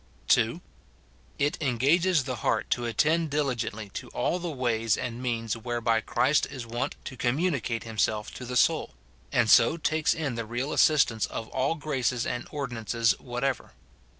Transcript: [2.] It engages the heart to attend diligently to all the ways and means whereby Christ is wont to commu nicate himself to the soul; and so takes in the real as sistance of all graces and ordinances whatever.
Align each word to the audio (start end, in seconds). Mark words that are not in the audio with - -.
[2.] 0.29 0.61
It 1.37 1.61
engages 1.61 2.23
the 2.23 2.37
heart 2.37 2.71
to 2.71 2.85
attend 2.87 3.29
diligently 3.29 3.89
to 3.89 4.07
all 4.15 4.39
the 4.39 4.49
ways 4.49 4.97
and 4.97 5.21
means 5.21 5.55
whereby 5.55 6.01
Christ 6.01 6.47
is 6.47 6.65
wont 6.65 6.95
to 7.05 7.15
commu 7.15 7.51
nicate 7.51 7.83
himself 7.83 8.33
to 8.33 8.43
the 8.45 8.57
soul; 8.57 8.95
and 9.31 9.47
so 9.47 9.77
takes 9.77 10.15
in 10.15 10.33
the 10.33 10.45
real 10.47 10.73
as 10.73 10.81
sistance 10.81 11.27
of 11.27 11.49
all 11.49 11.75
graces 11.75 12.25
and 12.25 12.47
ordinances 12.49 13.13
whatever. 13.19 13.73